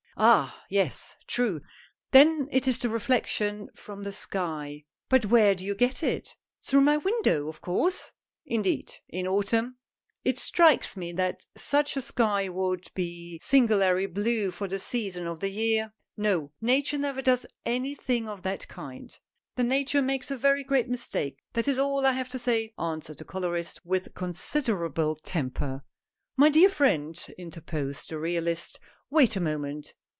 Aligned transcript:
"Ah! 0.23 0.63
yes, 0.69 1.15
true. 1.25 1.61
Then 2.11 2.47
it 2.51 2.67
is 2.67 2.77
the 2.77 2.89
reflection 2.89 3.69
from 3.73 4.03
the 4.03 4.11
sky."" 4.11 4.83
But 5.09 5.25
where 5.25 5.55
do 5.55 5.65
you 5.65 5.73
get 5.73 6.03
it?"" 6.03 6.35
Through 6.61 6.81
my 6.81 6.97
window, 6.97 7.47
of 7.47 7.61
course!"" 7.61 8.11
Indeed! 8.45 8.93
in 9.09 9.25
autumn? 9.25 9.77
It 10.23 10.37
strikes 10.37 10.95
me 10.95 11.11
that 11.13 11.47
such 11.55 11.97
a 11.97 12.03
sky 12.03 12.49
would 12.49 12.89
be 12.93 13.39
singularly 13.41 14.05
blue 14.05 14.51
for 14.51 14.67
the 14.67 14.77
season 14.77 15.25
of 15.25 15.39
the 15.39 15.49
year. 15.49 15.91
No, 16.15 16.51
Nature 16.61 16.99
never 16.99 17.23
does 17.23 17.47
any 17.65 17.95
thing 17.95 18.27
of 18.29 18.43
that 18.43 18.67
kind! 18.67 19.17
""Then 19.55 19.69
Nature 19.69 20.03
makes 20.03 20.29
a 20.29 20.37
very 20.37 20.63
great 20.63 20.89
mistake, 20.89 21.39
that 21.53 21.67
is 21.67 21.79
all 21.79 22.05
I 22.05 22.11
have 22.11 22.29
to 22.29 22.37
say," 22.37 22.73
answered" 22.77 23.17
the 23.17 23.25
colorist," 23.25 23.83
with 23.83 24.13
consider 24.13 24.85
able 24.85 25.15
temper. 25.15 25.83
"My 26.37 26.49
dear 26.49 26.69
friend," 26.69 27.17
interposed 27.39 28.09
the 28.09 28.19
realist, 28.19 28.79
"wait 29.09 29.35
a 29.35 29.39
moment. 29.39 29.95